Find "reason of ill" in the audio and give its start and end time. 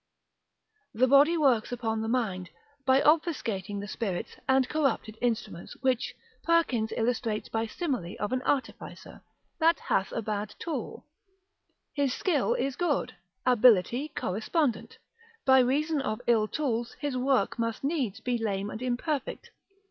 15.59-16.47